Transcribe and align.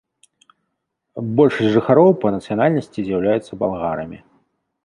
Большасць 1.41 1.69
жыхароў 1.75 2.09
па 2.23 2.27
нацыянальнасці 2.39 2.99
з'яўляюцца 3.11 3.51
балгарамі. 3.65 4.19